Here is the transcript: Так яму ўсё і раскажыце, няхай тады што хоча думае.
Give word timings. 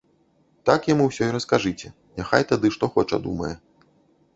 Так 0.69 0.87
яму 0.93 1.03
ўсё 1.11 1.23
і 1.27 1.35
раскажыце, 1.37 1.93
няхай 2.21 2.43
тады 2.53 2.67
што 2.79 2.95
хоча 2.97 3.25
думае. 3.29 3.55